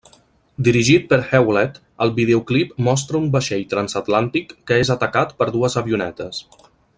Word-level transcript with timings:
Dirigit 0.67 1.03
per 1.09 1.19
Hewlett, 1.33 1.77
el 2.05 2.13
videoclip 2.15 2.73
mostra 2.87 3.21
un 3.21 3.29
vaixell 3.37 3.63
transatlàntic 3.75 4.57
que 4.71 4.79
és 4.87 4.93
atacat 4.97 5.37
per 5.43 5.49
dues 5.59 5.79
avionetes. 5.85 6.43